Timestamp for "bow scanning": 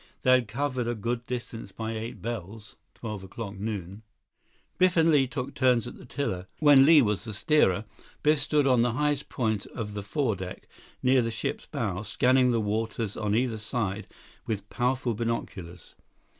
11.67-12.49